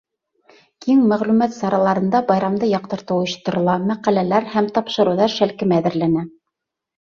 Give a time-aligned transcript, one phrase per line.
[0.85, 6.27] Киң мәғлүмәт сараларында байрамды яҡтыртыу ойошторола, мәҡәләләр һәм тапшырыуҙар шәлкеме әҙерләнә.